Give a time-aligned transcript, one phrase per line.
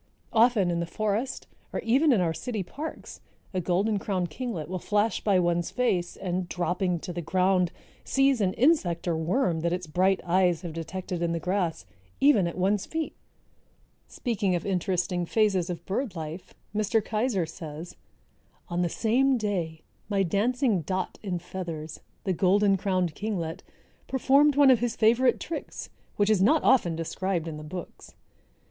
[0.33, 3.21] Often in the forest or even in our city parks
[3.53, 7.71] a Golden crowned Kinglet will flash by one's face and, dropping to the ground,
[8.03, 11.85] seize an insect or worm that its bright eyes have detected in the grass,
[12.19, 13.15] even at one's feet.
[14.07, 16.99] Speaking of interesting phases of bird life, Mr.
[16.99, 17.95] Keyser says,
[18.69, 23.61] "On the same day my dancing dot in feathers, the Golden crowned Kinglet,
[24.07, 28.15] performed one of his favorite tricks, which is not often described in the books.